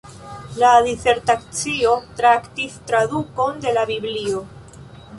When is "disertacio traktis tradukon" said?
0.87-3.65